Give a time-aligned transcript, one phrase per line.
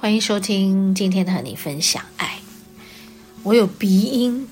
[0.00, 2.38] 欢迎收听今天的和你分享爱。
[3.42, 4.48] 我有鼻音，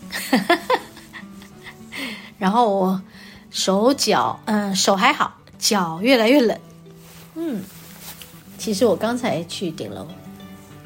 [2.37, 3.03] 然后我
[3.51, 6.61] 手脚，嗯，手还好，脚越来越冷。
[7.35, 7.65] 嗯，
[8.59, 10.07] 其实我刚才去顶楼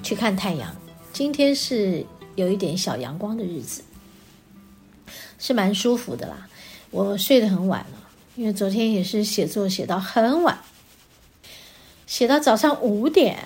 [0.01, 0.73] 去看太阳，
[1.13, 2.07] 今天是
[2.37, 3.83] 有一点小阳光的日子，
[5.41, 6.47] 是蛮舒服的啦。
[6.93, 10.57] 我睡得很晚了，因为昨天也是写作写到很晚，
[12.07, 13.43] 写到早上五点。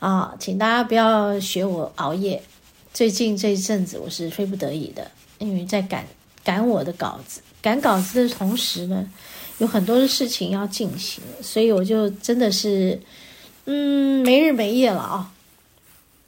[0.00, 2.42] 啊，请大家不要学我熬夜。
[2.92, 6.04] 最近这一阵子我是非不得已的，因为在赶
[6.42, 9.08] 赶我的稿子，赶稿子的同时呢，
[9.58, 12.98] 有很多的事情要进行，所以我就真的是，
[13.66, 15.32] 嗯，没日没夜了啊。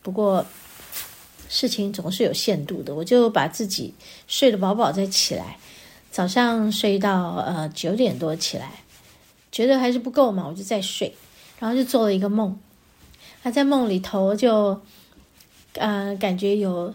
[0.02, 0.44] 不过
[1.48, 3.94] 事情总是有限度的，我就把自己
[4.28, 5.56] 睡得饱饱再起来，
[6.10, 8.70] 早上睡到呃九点多起来，
[9.50, 11.14] 觉得还是不够嘛，我就再睡，
[11.58, 12.60] 然后就做了一个梦。
[13.42, 14.80] 他在梦里头就，
[15.74, 16.94] 呃，感觉有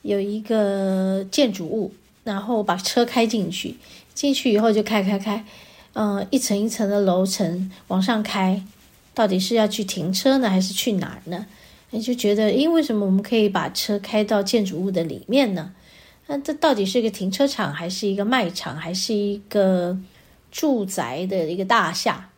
[0.00, 1.92] 有一个建筑物，
[2.24, 3.76] 然后把车开进去，
[4.14, 5.44] 进去以后就开开开，
[5.92, 8.62] 嗯、一层一层的楼层往上开，
[9.12, 11.46] 到底是要去停车呢，还是去哪儿呢？
[11.90, 15.72] 你就觉得，诶，为什么我们可以把车开到建筑物的里面呢？
[16.26, 19.96] 那这到底是一个停车场，还是一个卖场，还是一个
[20.50, 22.30] 住宅的一个大厦？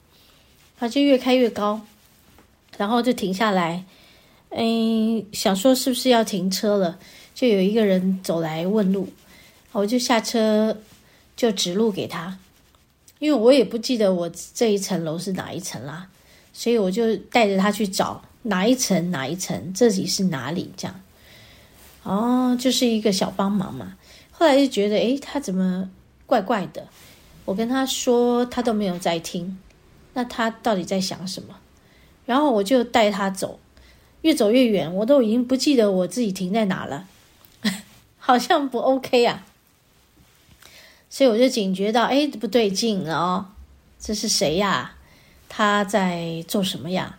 [0.78, 1.81] 它就越开越高。
[2.78, 3.84] 然后就停下来，
[4.49, 6.99] 嗯，想说是不是要停车了？
[7.34, 9.09] 就有一个人走来问路，
[9.72, 10.77] 我就下车
[11.37, 12.39] 就指路给他，
[13.19, 16.09] 因为我也不记得我这一层楼是哪一层啦，
[16.53, 20.71] 所以我就带着他去找哪一层哪一层，这里是哪里？
[20.77, 21.00] 这样，
[22.05, 23.95] 哦，就是一个小帮忙嘛。
[24.31, 25.91] 后来就觉得，诶，他怎么
[26.27, 26.87] 怪怪的？
[27.45, 29.59] 我跟他说，他都没有在听，
[30.15, 31.56] 那他到底在想什么？
[32.28, 33.59] 然后我就带他走，
[34.21, 37.09] 越走越远，我都已经不记得我自己停在哪了，
[38.19, 39.47] 好像不 OK 啊。
[41.09, 43.47] 所以我就警觉到，哎，不对劲了哦，
[43.99, 44.94] 这是谁呀？
[45.49, 47.19] 他在做什么呀？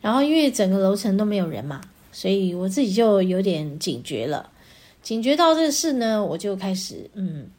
[0.00, 4.48] 然后因为整个楼层都没有人嘛，所以我自己就有点警觉了。
[5.02, 7.50] 警觉到这事呢，我就开始嗯，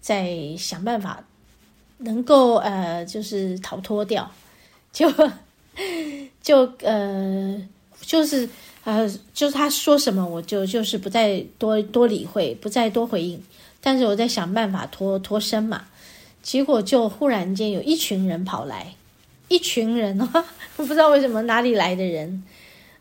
[0.00, 1.24] 在想办法
[1.98, 4.30] 能够呃，就是逃脱掉，
[4.92, 5.12] 就。
[6.42, 7.60] 就呃，
[8.00, 8.48] 就是
[8.84, 13.42] 呃，就是他说什么，我就就是不再多多理会，不再多回应。
[13.80, 15.84] 但是我在想办法脱脱身嘛，
[16.42, 18.94] 结果就忽然间有一群人跑来，
[19.48, 20.44] 一群人哦，
[20.76, 22.44] 不知道为什么哪里来的人，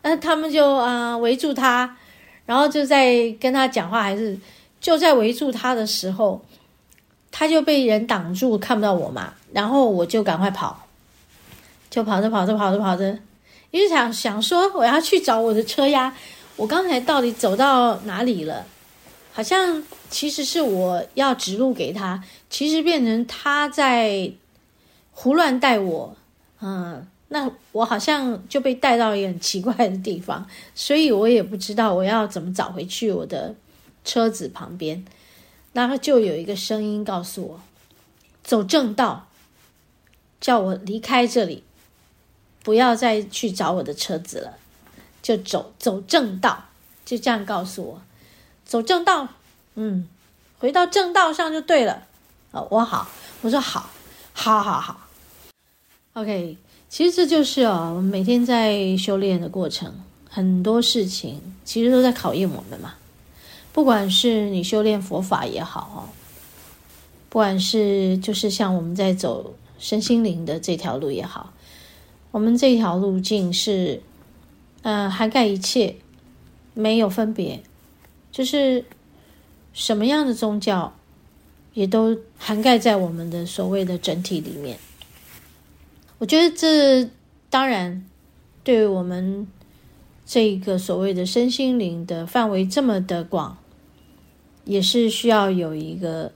[0.02, 1.98] 那他们就啊、围住他，
[2.46, 4.38] 然后就在跟他讲话，还是
[4.80, 6.44] 就在围住他的时候，
[7.32, 10.88] 他就被人挡住，看不到我嘛，然后我就赶快跑。
[11.92, 13.20] 就跑着跑着跑着跑着，
[13.70, 16.16] 因为想想说我要去找我的车呀，
[16.56, 18.66] 我刚才到底走到哪里了？
[19.34, 24.32] 好像其实是我要指路给他，其实变成他在
[25.12, 26.16] 胡乱带我，
[26.62, 33.54] 嗯，那我好像就被带到一个很奇怪的地方，所以我也不知道我要怎么找回去我的
[34.04, 35.06] 车子旁边，
[35.74, 37.62] 然后就有一个声音告诉我，
[38.44, 39.28] 走正道，
[40.40, 41.64] 叫我离开这里。
[42.64, 44.54] 不要再去找我的车子了，
[45.22, 46.66] 就走走正道，
[47.04, 48.02] 就这样告诉我，
[48.66, 49.28] 走正道，
[49.76, 50.08] 嗯，
[50.60, 52.04] 回到正道上就对了。
[52.52, 53.08] 哦，我好，
[53.42, 53.90] 我说好，
[54.34, 55.08] 好，好，好。
[56.14, 56.58] OK，
[56.90, 59.94] 其实这就是哦，每天在修炼的过程，
[60.30, 62.94] 很多事情其实都在考验我们嘛。
[63.74, 66.00] 不管是你修炼佛法也好哦，
[67.30, 71.52] 不管是就是像我们在走身心灵的这条路也好。
[72.32, 74.02] 我们这条路径是
[74.84, 75.96] 呃，涵盖一切，
[76.74, 77.62] 没有分别，
[78.32, 78.84] 就是
[79.74, 80.94] 什么样的宗教，
[81.74, 84.80] 也都涵盖在我们的所谓的整体里面。
[86.18, 87.10] 我觉得这
[87.50, 88.06] 当然
[88.64, 89.46] 对于我们
[90.26, 93.58] 这个所谓的身心灵的范围这么的广，
[94.64, 96.32] 也是需要有一个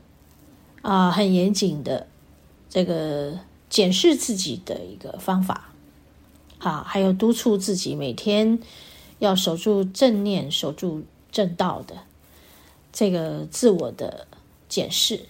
[0.81, 2.05] 啊、很严谨的
[2.69, 3.39] 这个
[3.69, 5.71] 检视自己的一个方法。
[6.65, 8.57] 啊，还有督促自己每天
[9.19, 11.95] 要守住正念、守住正道的
[12.91, 14.25] 这个自我的
[14.67, 15.21] 检视，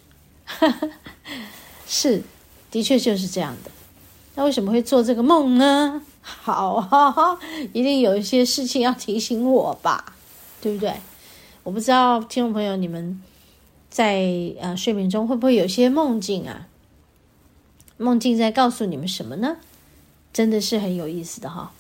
[1.86, 2.24] 是，
[2.72, 3.72] 的确就是这样的。
[4.36, 6.02] 那为什么会做这个梦呢？
[6.24, 7.38] 好，哈哈，
[7.74, 10.16] 一定有一些事情要提醒我吧，
[10.62, 10.94] 对不对？
[11.64, 13.22] 我不知道听众朋友你们
[13.90, 16.68] 在呃睡眠中会不会有些梦境啊？
[17.98, 19.58] 梦境在告诉你们什么呢？
[20.36, 21.72] 真的是很有意思的哈，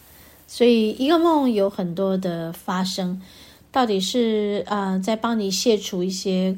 [0.48, 3.22] 所以一个梦有很多的发生，
[3.69, 6.57] 到底是啊、呃、在帮你卸除一些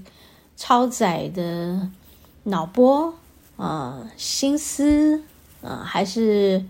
[0.56, 1.90] 超载的
[2.44, 3.16] 脑波
[3.56, 5.24] 啊、呃、心思
[5.64, 6.64] 啊、呃，还是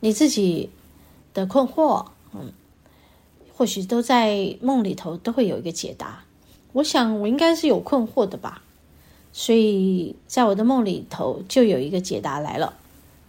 [0.00, 0.68] 你自己
[1.32, 2.04] 的困惑？
[2.34, 2.52] 嗯，
[3.56, 6.24] 或许都在梦里头都会有一个解答。
[6.74, 8.60] 我想我应该是有困惑的吧，
[9.32, 12.74] 所以在我的梦里头就有一个解答来了。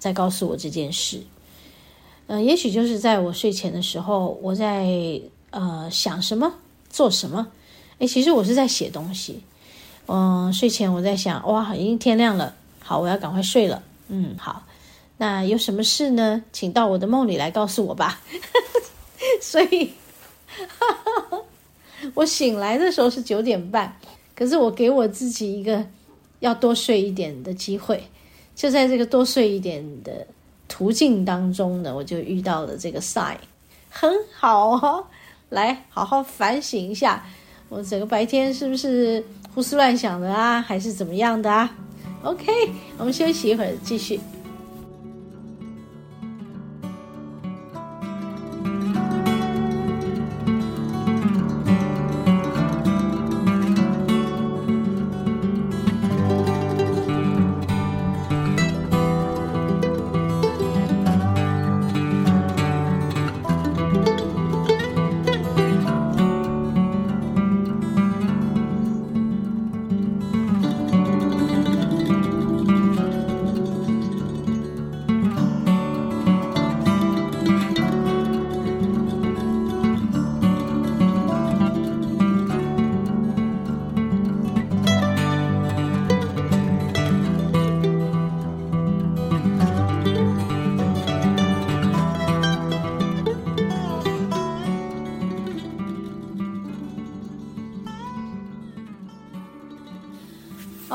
[0.02, 1.22] 再告诉我这件事，
[2.26, 5.22] 嗯、也许就是在我睡前的时候，我在
[5.52, 6.52] 呃想什么
[6.90, 7.46] 做什么，
[8.00, 9.44] 诶，其实我是在写东西，
[10.08, 14.64] 嗯、睡前我在想，哇，已经天亮了，好，我要赶快睡了，嗯，好，
[15.18, 16.44] 那有什么事呢？
[16.52, 18.20] 请到我的梦里来告诉我吧。
[19.40, 19.92] 所以，
[22.16, 23.96] 我醒来的时候是九点半，
[24.36, 25.86] 可是我给我自己一个
[26.40, 28.04] 要多睡一点的机会。
[28.56, 30.26] 就在这个多睡一点的
[30.68, 33.38] 途径当中呢，我就遇到了这个 sign，
[33.90, 35.06] 很好哦。
[35.50, 37.26] 来好好反省一下，
[37.68, 39.22] 我整个白天是不是
[39.54, 41.70] 胡思乱想的啊，还是怎么样的啊
[42.24, 42.46] ？OK，
[42.98, 44.18] 我们休息一会儿，继续。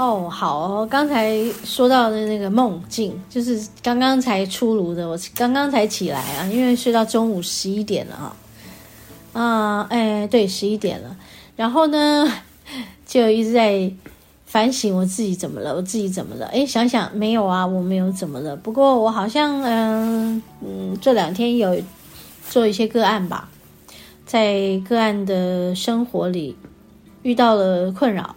[0.07, 8.37] 哦，好哦，刚才说到的那个梦境，就是刚刚才出炉的，我刚刚才起来啊，因为睡到中午十一点了哈。
[9.41, 11.17] 啊，哎，对，十一点了。
[11.57, 12.25] 然后呢，
[13.05, 13.91] 就一直在
[14.45, 16.47] 反省我自己怎么了，我自己怎么了？
[16.47, 18.55] 哎，想想没有啊，我没有怎么了。
[18.57, 21.77] 不过我好像，嗯嗯，这两天有
[22.49, 23.49] 做一些个案吧，
[24.25, 26.57] 在个案的生活里
[27.23, 28.37] 遇到了困扰。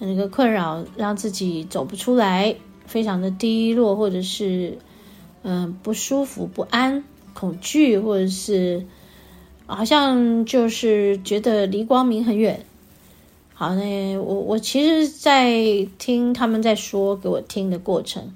[0.00, 2.54] 那个困扰让自己走不出来，
[2.86, 4.78] 非常的低落，或者是
[5.42, 7.02] 嗯、不舒服、不安、
[7.34, 8.86] 恐惧，或者是
[9.66, 12.64] 好像就是觉得离光明很远。
[13.54, 18.34] 好，那我我其实，在听他们在说给我听的过程，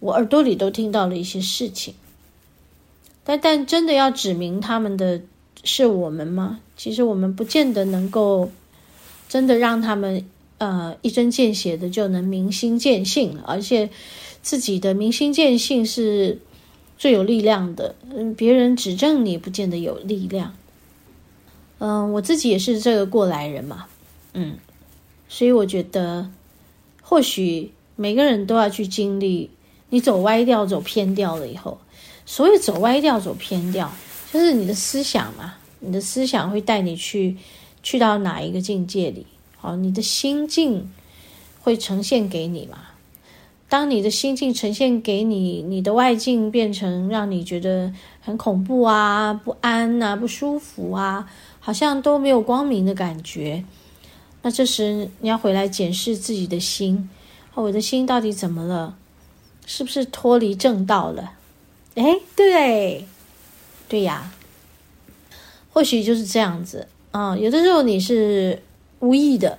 [0.00, 1.94] 我耳朵里都听到了一些事情，
[3.24, 5.22] 但但真的要指明他们的
[5.64, 6.60] 是我们吗？
[6.76, 8.50] 其实我们不见得能够
[9.28, 10.24] 真的让他们。
[10.58, 13.88] 呃，一针见血的就能明心见性，而且
[14.42, 16.38] 自己的明心见性是
[16.98, 17.94] 最有力量的。
[18.14, 20.54] 嗯，别人指正你不见得有力量。
[21.78, 23.86] 嗯，我自己也是这个过来人嘛，
[24.32, 24.58] 嗯，
[25.28, 26.28] 所以我觉得
[27.02, 29.48] 或许每个人都要去经历，
[29.90, 31.78] 你走歪掉、走偏掉了以后，
[32.26, 33.92] 所谓走歪掉、走偏掉，
[34.32, 37.36] 就是你的思想嘛，你的思想会带你去
[37.80, 39.24] 去到哪一个境界里。
[39.58, 40.90] 好，你的心境
[41.60, 42.78] 会呈现给你嘛？
[43.68, 53.62] 当你的心境呈现给你，你的外境变成让你觉得很恐怖啊、不安啊、不舒服啊，好像都没有光明的感觉。
[54.40, 57.10] 那这时你要回来检视自己的心，
[57.52, 58.96] 我的心到底怎么了？
[59.66, 61.32] 是不是脱离正道了？
[61.96, 63.06] 哎，对，
[63.86, 64.32] 对呀。
[65.70, 67.36] 或许就是这样子啊。
[67.36, 68.62] 有的时候你是
[69.00, 69.58] 无意的，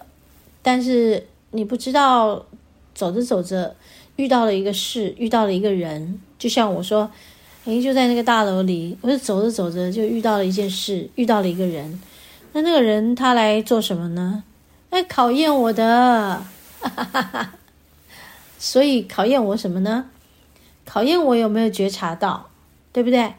[0.61, 2.45] 但是你不知道，
[2.93, 3.75] 走着走着
[4.17, 6.19] 遇到了一个事，遇到了一个人。
[6.37, 7.09] 就像我说，
[7.65, 11.99] 诶，就在那个大楼里，我就走着走着就遇到了一件事，遇到了一个人。
[12.53, 14.43] 那那个人他来做什么呢？
[14.89, 16.41] 来考验我的，
[18.57, 20.05] 所以考验我什么呢？
[20.85, 22.49] 考验我有没有觉察到，
[22.91, 23.33] 对不对？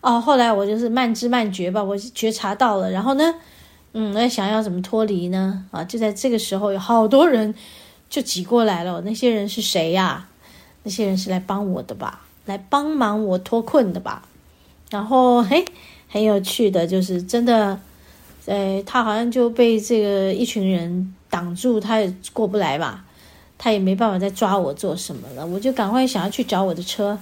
[0.00, 2.90] 哦，后来我就是慢知慢觉吧，我觉察到了。
[2.90, 3.34] 然后呢，
[3.98, 5.64] 嗯，我想要怎么脱离呢？
[5.70, 7.54] 啊，就在这个时候，有好多人
[8.10, 9.00] 就挤过来了。
[9.06, 10.28] 那些人是谁呀？
[10.82, 14.28] 那些人是来帮我的吧，来帮忙我脱困的吧。
[14.90, 15.64] 然后，嘿，
[16.08, 17.80] 很有趣的，就是真的，
[18.44, 23.02] 呃，他好像就被这个一群人挡住，他也过不来吧。
[23.56, 27.18] 他也没办法再抓我做什么了，我就赶快想要去找我的车，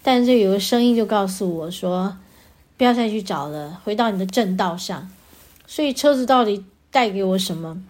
[0.00, 2.16] 但是有个声音就告诉我说
[2.78, 5.10] ：“不要再去找了，回到你的正道上。”
[5.66, 7.82] 所以车子到底带给我什么？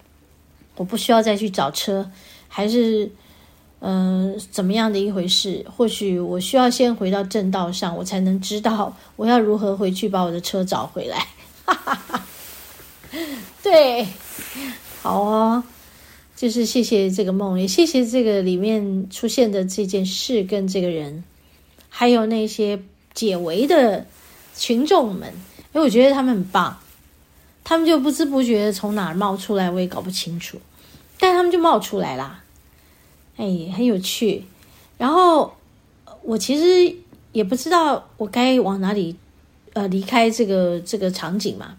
[0.77, 2.11] 我不需要再去找车，
[2.49, 3.11] 还是
[3.81, 5.65] 嗯、怎么样的一回事？
[5.77, 11.27] 或许我需要先回到正道上，我才能知道 我要如何回去把我的车找回来。
[11.65, 12.27] 哈哈哈，
[13.63, 14.07] 对，
[15.03, 15.63] 好哦。
[16.37, 21.23] 就是谢谢这个梦，也谢谢这个里面出现的这件事跟这个人，
[21.89, 22.83] 还有那些
[23.15, 24.05] 解围的
[24.57, 25.33] 群众们，
[25.73, 26.77] 因为我觉得他们很棒，
[27.65, 30.61] 他们就不知不觉从哪儿冒出来，我也搞不清楚，
[31.19, 32.45] 但他们就冒出来啦，
[33.37, 33.45] 哎，
[33.75, 34.45] 很有趣。
[34.99, 35.57] 然后
[36.23, 36.95] 我其实
[37.33, 39.17] 也不知道我该往哪里
[39.73, 41.77] 呃离开这个这个场景嘛，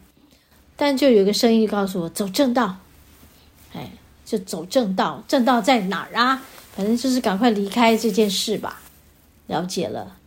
[0.76, 2.78] 但就有个声音告诉我走正道，
[3.74, 3.92] 哎。
[4.26, 6.42] 就走正道，正道在哪儿啊？
[6.76, 8.82] 反正就是赶快离开这件事吧。
[9.46, 10.18] 了解了，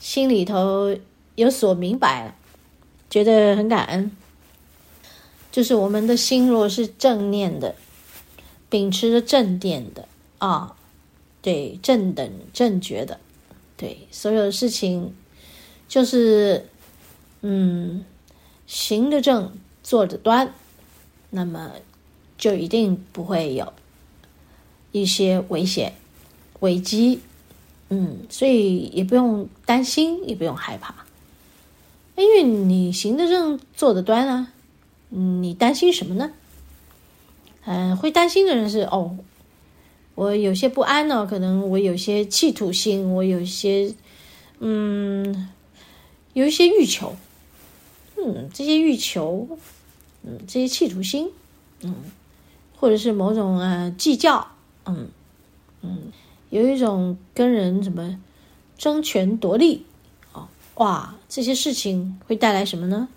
[0.00, 0.92] 心里头
[1.36, 2.34] 有所明白了，
[3.08, 4.10] 觉得很感恩。
[5.56, 7.74] 就是我们的心若是正念的，
[8.68, 10.76] 秉持着正念的啊，
[11.40, 13.18] 对，正等正觉的，
[13.74, 15.14] 对，所有的事情
[15.88, 16.68] 就是
[17.40, 18.04] 嗯，
[18.66, 19.50] 行得正，
[19.82, 20.52] 坐得端，
[21.30, 21.72] 那么。
[22.36, 23.72] 就一定不会有
[24.92, 25.94] 一些危险、
[26.60, 27.20] 危机，
[27.88, 31.06] 嗯，所以也不用担心，也不用害怕，
[32.14, 34.52] 因为你行得正，坐得端啊，
[35.10, 36.32] 嗯你担心什么呢？
[37.64, 39.16] 嗯，会担心的人是哦，
[40.14, 43.94] 我有些不安呢，可能我有些企图心，我有些
[44.60, 45.48] 嗯，
[46.32, 47.16] 有一些欲求，
[48.16, 49.48] 嗯，这些欲求，
[50.22, 51.30] 嗯，这些企图心，
[51.82, 51.94] 嗯。
[52.78, 54.48] 或者是某种呃计较，
[54.84, 55.08] 嗯
[55.80, 56.12] 嗯，
[56.50, 58.20] 有一种跟人怎么
[58.76, 59.86] 争权夺利，
[60.34, 63.08] 哦哇，这些事情会带来什么呢？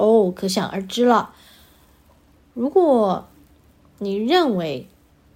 [0.00, 1.34] 哦，可想而知了。
[2.54, 3.28] 如果
[3.98, 4.88] 你认为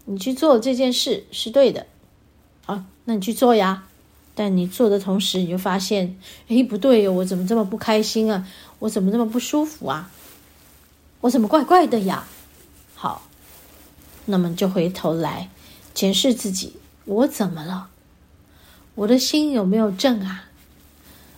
[0.07, 1.87] 你去做这件事是对的，
[2.67, 3.85] 啊，那你去做呀。
[4.37, 6.19] 但你做的同时，你就发现，
[6.49, 8.45] 哎，不对哟，我怎么这么不开心啊？
[8.81, 10.11] 我怎么这么不舒服啊？
[11.21, 12.27] 我怎么怪怪的呀？
[12.97, 13.23] 好，
[14.25, 15.51] 那么就回头来
[15.93, 17.91] 检视自己，我怎么了？
[18.97, 20.49] 我的心有没有正啊？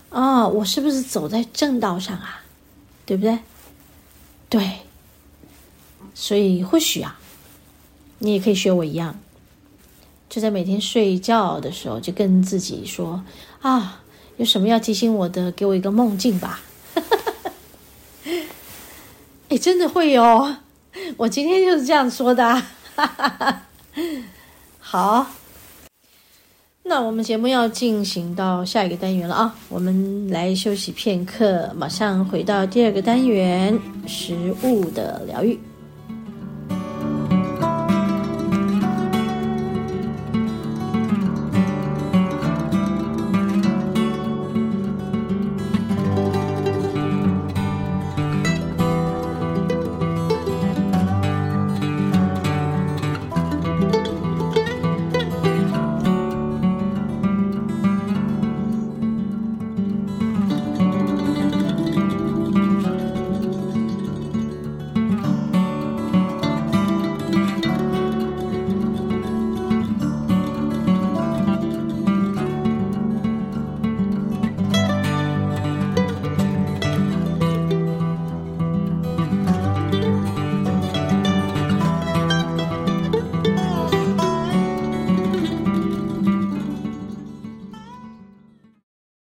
[0.09, 2.41] 啊、哦，我是不是走在正道上啊？
[3.07, 3.39] 对不对？
[4.49, 4.81] 对，
[6.13, 7.17] 所以或许啊，
[8.19, 9.19] 你也可以学我一样，
[10.29, 13.23] 就在每天睡觉的时候，就跟自己说
[13.61, 14.03] 啊，
[14.37, 16.59] 有什么要提醒我的，给我一个梦境吧。
[19.49, 20.57] 哎，真的会哦。
[21.15, 22.61] 我今天就是这样说的，
[24.79, 25.25] 好，
[26.89, 33.77] 那我们节目要进行到下一个单元了啊，我们来休息片刻，马上回到第二个单元——
[34.07, 35.59] 食物的疗愈。